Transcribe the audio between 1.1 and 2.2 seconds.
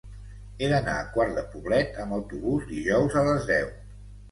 Quart de Poblet amb